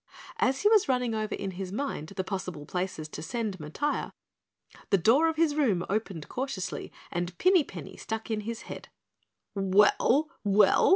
As 0.39 0.61
he 0.61 0.67
was 0.69 0.89
running 0.89 1.13
over 1.13 1.35
in 1.35 1.51
his 1.51 1.71
mind 1.71 2.11
possible 2.25 2.65
places 2.65 3.07
to 3.09 3.21
send 3.21 3.59
Matiah, 3.59 4.11
the 4.89 4.97
door 4.97 5.27
of 5.29 5.35
his 5.35 5.53
room 5.53 5.85
opened 5.91 6.27
cautiously 6.27 6.91
and 7.11 7.37
Pinny 7.37 7.63
Penny 7.63 7.95
stuck 7.97 8.31
in 8.31 8.39
his 8.41 8.63
head. 8.63 8.89
"Well! 9.53 10.31
Well? 10.43 10.89